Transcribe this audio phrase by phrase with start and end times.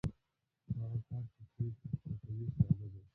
[0.65, 3.01] خو هغه کار چې ته یې ترسره کوې ساده دی